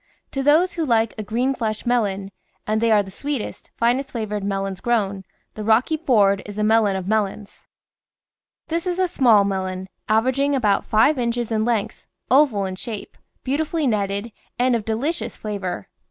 [0.31, 2.31] To those who like a green fleshed melon—
[2.67, 6.95] and they are the sweetest, finest flavoured melons grown— the Rocky Ford is the melon
[6.95, 7.67] of melons.
[8.67, 12.07] This is a small melon, averaging VINE VEGETABLES AND FRUITS about five inches in length,
[12.31, 15.87] oval in shape, beautiful ly netted, and of delicious flavour.